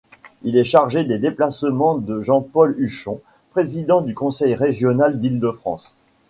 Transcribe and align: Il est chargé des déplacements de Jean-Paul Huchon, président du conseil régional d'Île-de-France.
Il 0.41 0.57
est 0.57 0.63
chargé 0.63 1.03
des 1.03 1.19
déplacements 1.19 1.93
de 1.95 2.21
Jean-Paul 2.21 2.73
Huchon, 2.79 3.21
président 3.51 4.01
du 4.01 4.15
conseil 4.15 4.55
régional 4.55 5.19
d'Île-de-France. 5.19 5.93